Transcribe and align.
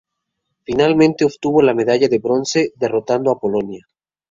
Finalmente 0.63 1.25
obtuvo 1.25 1.61
la 1.61 1.75
medalla 1.75 2.07
de 2.07 2.17
bronce 2.17 2.71
derrotando 2.75 3.29
a 3.31 3.37
Polonia. 3.39 3.85